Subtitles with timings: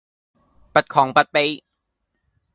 [0.73, 1.61] 不亢不卑